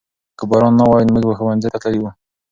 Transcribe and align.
که 0.37 0.43
باران 0.49 0.73
نه 0.79 0.85
وای 0.89 1.05
موږ 1.13 1.23
به 1.27 1.33
ښوونځي 1.37 1.67
ته 1.73 1.77
تللي 1.83 1.99
وو. 2.01 2.09